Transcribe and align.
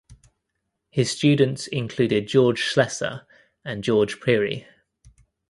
His 0.89 1.11
students 1.11 1.67
included 1.67 2.27
George 2.27 2.63
Slessor 2.65 3.27
and 3.63 3.83
George 3.83 4.19
Pirie. 4.19 4.65